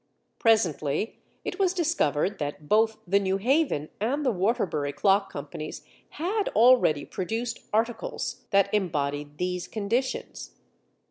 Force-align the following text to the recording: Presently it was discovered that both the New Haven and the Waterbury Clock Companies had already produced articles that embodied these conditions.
Presently 0.39 1.19
it 1.45 1.59
was 1.59 1.75
discovered 1.75 2.39
that 2.39 2.67
both 2.67 2.97
the 3.05 3.19
New 3.19 3.37
Haven 3.37 3.89
and 3.99 4.25
the 4.25 4.31
Waterbury 4.31 4.91
Clock 4.91 5.31
Companies 5.31 5.83
had 6.09 6.49
already 6.55 7.05
produced 7.05 7.59
articles 7.71 8.45
that 8.49 8.73
embodied 8.73 9.37
these 9.37 9.67
conditions. 9.67 10.55